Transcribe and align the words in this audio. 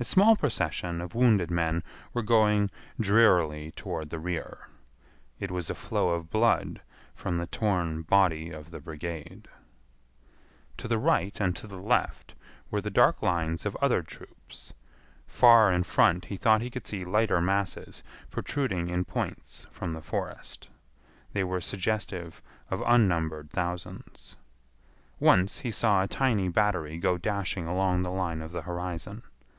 A 0.00 0.04
small 0.04 0.36
procession 0.36 1.00
of 1.00 1.16
wounded 1.16 1.50
men 1.50 1.82
were 2.14 2.22
going 2.22 2.70
drearily 3.00 3.72
toward 3.72 4.10
the 4.10 4.20
rear. 4.20 4.68
It 5.40 5.50
was 5.50 5.68
a 5.68 5.74
flow 5.74 6.10
of 6.10 6.30
blood 6.30 6.80
from 7.16 7.36
the 7.38 7.48
torn 7.48 8.02
body 8.02 8.50
of 8.52 8.70
the 8.70 8.78
brigade. 8.78 9.48
To 10.76 10.86
the 10.86 10.98
right 11.00 11.40
and 11.40 11.56
to 11.56 11.66
the 11.66 11.80
left 11.80 12.34
were 12.70 12.80
the 12.80 12.90
dark 12.92 13.22
lines 13.22 13.66
of 13.66 13.74
other 13.82 14.00
troops. 14.04 14.72
Far 15.26 15.72
in 15.72 15.82
front 15.82 16.26
he 16.26 16.36
thought 16.36 16.62
he 16.62 16.70
could 16.70 16.86
see 16.86 17.02
lighter 17.02 17.40
masses 17.40 18.04
protruding 18.30 18.90
in 18.90 19.04
points 19.04 19.66
from 19.72 19.94
the 19.94 20.00
forest. 20.00 20.68
They 21.32 21.42
were 21.42 21.60
suggestive 21.60 22.40
of 22.70 22.84
unnumbered 22.86 23.50
thousands. 23.50 24.36
Once 25.18 25.58
he 25.58 25.72
saw 25.72 26.04
a 26.04 26.06
tiny 26.06 26.46
battery 26.48 26.98
go 26.98 27.18
dashing 27.18 27.66
along 27.66 28.02
the 28.02 28.12
line 28.12 28.40
of 28.42 28.52
the 28.52 28.62
horizon. 28.62 29.24